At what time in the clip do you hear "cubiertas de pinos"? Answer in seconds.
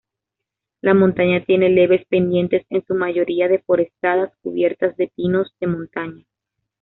4.41-5.53